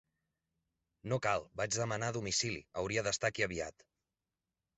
[1.13, 3.87] No cal, vaig demanar a domicili, hauria d'estar aquí aviat.